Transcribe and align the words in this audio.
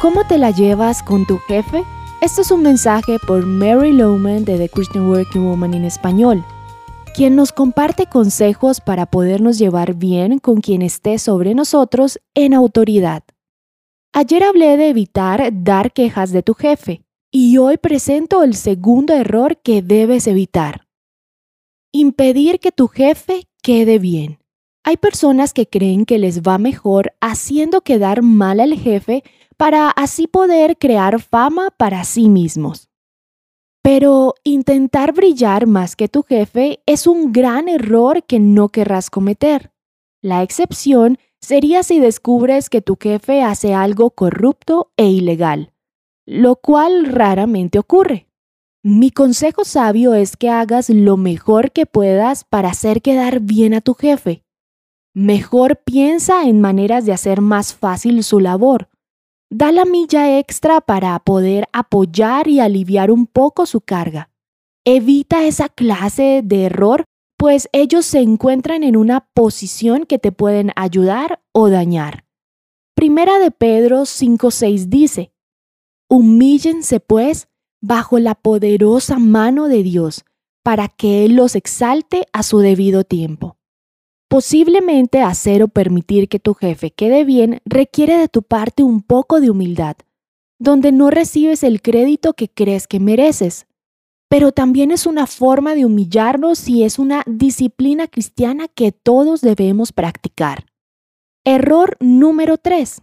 ¿Cómo 0.00 0.26
te 0.26 0.36
la 0.36 0.50
llevas 0.50 1.02
con 1.02 1.26
tu 1.26 1.38
jefe? 1.38 1.82
Esto 2.20 2.42
es 2.42 2.50
un 2.50 2.60
mensaje 2.62 3.18
por 3.26 3.46
Mary 3.46 3.92
Lowman 3.92 4.44
de 4.44 4.58
The 4.58 4.68
Christian 4.68 5.08
Working 5.08 5.42
Woman 5.42 5.72
en 5.72 5.86
español, 5.86 6.44
quien 7.14 7.34
nos 7.34 7.50
comparte 7.50 8.04
consejos 8.04 8.82
para 8.82 9.06
podernos 9.06 9.58
llevar 9.58 9.94
bien 9.94 10.38
con 10.38 10.60
quien 10.60 10.82
esté 10.82 11.18
sobre 11.18 11.54
nosotros 11.54 12.20
en 12.34 12.52
autoridad. 12.52 13.22
Ayer 14.12 14.44
hablé 14.44 14.76
de 14.76 14.90
evitar 14.90 15.48
dar 15.50 15.92
quejas 15.92 16.30
de 16.30 16.42
tu 16.42 16.52
jefe 16.52 17.02
y 17.30 17.56
hoy 17.56 17.78
presento 17.78 18.42
el 18.42 18.54
segundo 18.54 19.14
error 19.14 19.56
que 19.62 19.80
debes 19.80 20.26
evitar. 20.26 20.86
Impedir 21.90 22.60
que 22.60 22.70
tu 22.70 22.88
jefe 22.88 23.48
quede 23.62 23.98
bien. 23.98 24.40
Hay 24.84 24.98
personas 24.98 25.54
que 25.54 25.66
creen 25.66 26.04
que 26.04 26.18
les 26.18 26.42
va 26.42 26.58
mejor 26.58 27.14
haciendo 27.20 27.80
quedar 27.80 28.20
mal 28.22 28.60
al 28.60 28.78
jefe 28.78 29.24
para 29.56 29.90
así 29.90 30.26
poder 30.26 30.76
crear 30.76 31.20
fama 31.20 31.70
para 31.76 32.04
sí 32.04 32.28
mismos. 32.28 32.88
Pero 33.82 34.34
intentar 34.44 35.12
brillar 35.12 35.66
más 35.66 35.96
que 35.96 36.08
tu 36.08 36.22
jefe 36.22 36.80
es 36.86 37.06
un 37.06 37.32
gran 37.32 37.68
error 37.68 38.24
que 38.24 38.40
no 38.40 38.68
querrás 38.68 39.10
cometer. 39.10 39.70
La 40.20 40.42
excepción 40.42 41.18
sería 41.40 41.82
si 41.82 42.00
descubres 42.00 42.68
que 42.68 42.82
tu 42.82 42.96
jefe 43.00 43.42
hace 43.42 43.74
algo 43.74 44.10
corrupto 44.10 44.90
e 44.96 45.06
ilegal, 45.06 45.72
lo 46.26 46.56
cual 46.56 47.06
raramente 47.06 47.78
ocurre. 47.78 48.26
Mi 48.82 49.10
consejo 49.10 49.64
sabio 49.64 50.14
es 50.14 50.36
que 50.36 50.50
hagas 50.50 50.90
lo 50.90 51.16
mejor 51.16 51.72
que 51.72 51.86
puedas 51.86 52.44
para 52.44 52.70
hacer 52.70 53.02
quedar 53.02 53.40
bien 53.40 53.72
a 53.74 53.80
tu 53.80 53.94
jefe. 53.94 54.44
Mejor 55.14 55.76
piensa 55.84 56.44
en 56.44 56.60
maneras 56.60 57.06
de 57.06 57.12
hacer 57.12 57.40
más 57.40 57.72
fácil 57.72 58.22
su 58.22 58.38
labor 58.40 58.88
Da 59.50 59.70
la 59.70 59.84
milla 59.84 60.38
extra 60.38 60.80
para 60.80 61.16
poder 61.20 61.68
apoyar 61.72 62.48
y 62.48 62.58
aliviar 62.58 63.12
un 63.12 63.26
poco 63.26 63.64
su 63.64 63.80
carga. 63.80 64.30
Evita 64.84 65.44
esa 65.44 65.68
clase 65.68 66.40
de 66.44 66.64
error, 66.64 67.04
pues 67.38 67.68
ellos 67.72 68.06
se 68.06 68.20
encuentran 68.20 68.82
en 68.82 68.96
una 68.96 69.28
posición 69.34 70.04
que 70.04 70.18
te 70.18 70.32
pueden 70.32 70.72
ayudar 70.74 71.42
o 71.52 71.68
dañar. 71.68 72.24
Primera 72.96 73.38
de 73.38 73.50
Pedro 73.52 74.02
5:6 74.02 74.88
dice, 74.88 75.32
Humíllense 76.08 76.98
pues 76.98 77.48
bajo 77.80 78.18
la 78.18 78.34
poderosa 78.34 79.18
mano 79.18 79.68
de 79.68 79.82
Dios, 79.82 80.24
para 80.64 80.88
que 80.88 81.24
Él 81.24 81.36
los 81.36 81.54
exalte 81.54 82.26
a 82.32 82.42
su 82.42 82.58
debido 82.58 83.04
tiempo. 83.04 83.58
Posiblemente 84.28 85.22
hacer 85.22 85.62
o 85.62 85.68
permitir 85.68 86.28
que 86.28 86.40
tu 86.40 86.54
jefe 86.54 86.90
quede 86.90 87.24
bien 87.24 87.60
requiere 87.64 88.18
de 88.18 88.26
tu 88.26 88.42
parte 88.42 88.82
un 88.82 89.00
poco 89.00 89.40
de 89.40 89.50
humildad, 89.50 89.96
donde 90.58 90.90
no 90.90 91.10
recibes 91.10 91.62
el 91.62 91.80
crédito 91.80 92.32
que 92.32 92.48
crees 92.48 92.88
que 92.88 92.98
mereces. 92.98 93.66
Pero 94.28 94.50
también 94.50 94.90
es 94.90 95.06
una 95.06 95.28
forma 95.28 95.76
de 95.76 95.84
humillarnos 95.84 96.68
y 96.68 96.82
es 96.82 96.98
una 96.98 97.22
disciplina 97.26 98.08
cristiana 98.08 98.66
que 98.66 98.90
todos 98.90 99.42
debemos 99.42 99.92
practicar. 99.92 100.66
Error 101.44 101.96
número 102.00 102.58
3. 102.58 103.02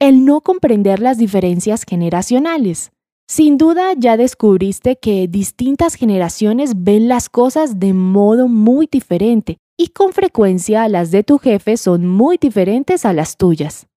El 0.00 0.24
no 0.24 0.40
comprender 0.40 1.00
las 1.00 1.18
diferencias 1.18 1.84
generacionales. 1.86 2.92
Sin 3.28 3.58
duda 3.58 3.92
ya 3.94 4.16
descubriste 4.16 4.96
que 4.96 5.28
distintas 5.28 5.96
generaciones 5.96 6.82
ven 6.82 7.08
las 7.08 7.28
cosas 7.28 7.78
de 7.78 7.92
modo 7.92 8.48
muy 8.48 8.88
diferente 8.90 9.58
y 9.82 9.88
con 9.88 10.12
frecuencia 10.12 10.88
las 10.88 11.10
de 11.10 11.24
tu 11.24 11.38
jefe 11.38 11.76
son 11.76 12.06
muy 12.06 12.36
diferentes 12.36 13.04
a 13.04 13.12
las 13.12 13.36
tuyas. 13.36 13.88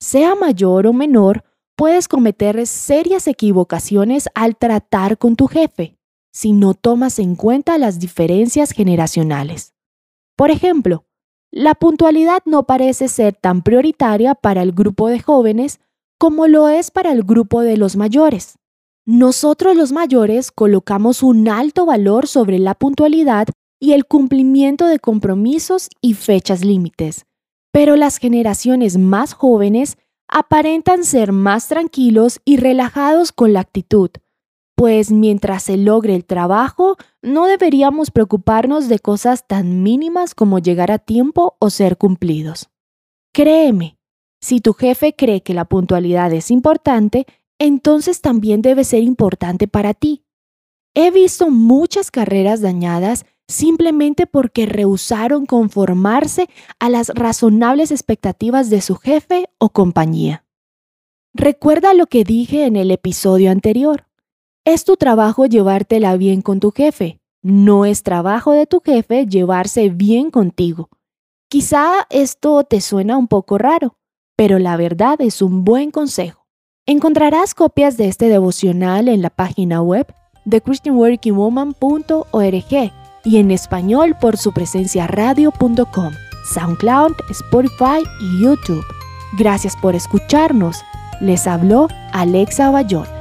Sea 0.00 0.34
mayor 0.34 0.88
o 0.88 0.92
menor, 0.92 1.44
puedes 1.76 2.08
cometer 2.08 2.66
serias 2.66 3.28
equivocaciones 3.28 4.28
al 4.34 4.56
tratar 4.56 5.18
con 5.18 5.36
tu 5.36 5.46
jefe 5.46 5.96
si 6.32 6.52
no 6.52 6.74
tomas 6.74 7.20
en 7.20 7.36
cuenta 7.36 7.78
las 7.78 8.00
diferencias 8.00 8.72
generacionales. 8.72 9.72
Por 10.36 10.50
ejemplo, 10.50 11.04
la 11.52 11.76
puntualidad 11.76 12.42
no 12.44 12.64
parece 12.64 13.06
ser 13.06 13.34
tan 13.34 13.62
prioritaria 13.62 14.34
para 14.34 14.62
el 14.62 14.72
grupo 14.72 15.08
de 15.08 15.20
jóvenes 15.20 15.78
como 16.18 16.48
lo 16.48 16.68
es 16.68 16.90
para 16.90 17.12
el 17.12 17.22
grupo 17.22 17.60
de 17.60 17.76
los 17.76 17.94
mayores. 17.94 18.58
Nosotros 19.06 19.76
los 19.76 19.92
mayores 19.92 20.50
colocamos 20.50 21.22
un 21.22 21.48
alto 21.48 21.86
valor 21.86 22.26
sobre 22.26 22.58
la 22.58 22.74
puntualidad 22.74 23.46
y 23.80 23.92
el 23.92 24.06
cumplimiento 24.06 24.86
de 24.86 25.00
compromisos 25.00 25.88
y 26.00 26.14
fechas 26.14 26.64
límites. 26.64 27.26
Pero 27.72 27.96
las 27.96 28.18
generaciones 28.18 28.98
más 28.98 29.32
jóvenes 29.32 29.96
aparentan 30.28 31.04
ser 31.04 31.32
más 31.32 31.66
tranquilos 31.66 32.40
y 32.44 32.58
relajados 32.58 33.32
con 33.32 33.52
la 33.52 33.60
actitud, 33.60 34.10
pues 34.76 35.10
mientras 35.10 35.64
se 35.64 35.76
logre 35.76 36.14
el 36.14 36.24
trabajo, 36.24 36.96
no 37.20 37.46
deberíamos 37.46 38.10
preocuparnos 38.10 38.88
de 38.88 38.98
cosas 38.98 39.46
tan 39.46 39.82
mínimas 39.82 40.34
como 40.34 40.58
llegar 40.58 40.90
a 40.90 40.98
tiempo 40.98 41.56
o 41.58 41.68
ser 41.68 41.98
cumplidos. 41.98 42.70
Créeme, 43.34 43.98
si 44.40 44.60
tu 44.60 44.72
jefe 44.72 45.14
cree 45.14 45.42
que 45.42 45.52
la 45.52 45.66
puntualidad 45.66 46.32
es 46.32 46.50
importante, 46.50 47.26
entonces 47.58 48.22
también 48.22 48.62
debe 48.62 48.84
ser 48.84 49.02
importante 49.02 49.68
para 49.68 49.92
ti. 49.92 50.24
He 50.94 51.10
visto 51.10 51.50
muchas 51.50 52.10
carreras 52.10 52.62
dañadas 52.62 53.26
simplemente 53.50 54.26
porque 54.26 54.66
rehusaron 54.66 55.44
conformarse 55.44 56.48
a 56.78 56.88
las 56.88 57.08
razonables 57.08 57.90
expectativas 57.90 58.70
de 58.70 58.80
su 58.80 58.96
jefe 58.96 59.48
o 59.58 59.70
compañía. 59.70 60.44
Recuerda 61.34 61.94
lo 61.94 62.06
que 62.06 62.24
dije 62.24 62.66
en 62.66 62.76
el 62.76 62.90
episodio 62.90 63.50
anterior. 63.50 64.06
Es 64.64 64.84
tu 64.84 64.96
trabajo 64.96 65.46
llevártela 65.46 66.16
bien 66.16 66.42
con 66.42 66.60
tu 66.60 66.70
jefe, 66.70 67.20
no 67.42 67.86
es 67.86 68.02
trabajo 68.02 68.52
de 68.52 68.66
tu 68.66 68.80
jefe 68.80 69.26
llevarse 69.26 69.88
bien 69.88 70.30
contigo. 70.30 70.90
Quizá 71.48 72.06
esto 72.10 72.64
te 72.64 72.80
suena 72.80 73.16
un 73.16 73.28
poco 73.28 73.58
raro, 73.58 73.96
pero 74.36 74.58
la 74.58 74.76
verdad 74.76 75.20
es 75.20 75.42
un 75.42 75.64
buen 75.64 75.90
consejo. 75.90 76.46
Encontrarás 76.86 77.54
copias 77.54 77.96
de 77.96 78.08
este 78.08 78.28
devocional 78.28 79.08
en 79.08 79.22
la 79.22 79.30
página 79.30 79.82
web 79.82 80.06
de 80.44 80.60
christianworkingwoman.org 80.60 82.99
y 83.24 83.38
en 83.38 83.50
español 83.50 84.16
por 84.20 84.36
su 84.36 84.52
presencia 84.52 85.06
radio.com, 85.06 86.12
SoundCloud, 86.54 87.12
Spotify 87.30 88.02
y 88.20 88.42
YouTube. 88.42 88.84
Gracias 89.38 89.76
por 89.76 89.94
escucharnos. 89.94 90.82
Les 91.20 91.46
habló 91.46 91.88
Alexa 92.12 92.70
Bayón. 92.70 93.19